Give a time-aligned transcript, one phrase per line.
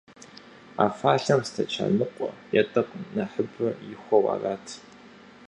[0.83, 4.65] А фӀалъэм стэчан ныкъуэ е тӀэкӀу нэхъыбэ ихуэу арат.